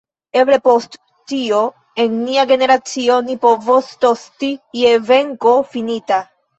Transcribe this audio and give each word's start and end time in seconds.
Eble 0.43 0.57
post 0.67 0.97
tio 1.33 1.59
en 2.05 2.17
nia 2.23 2.47
generacio 2.55 3.21
ni 3.31 3.39
povos 3.47 3.95
tosti 4.09 4.53
je 4.83 4.99
venko 5.15 5.59
finita. 5.75 6.25